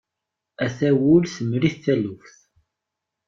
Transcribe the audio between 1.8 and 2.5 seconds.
taluft.